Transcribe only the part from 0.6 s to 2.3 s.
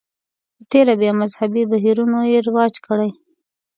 تېره بیا مذهبي بهیرونو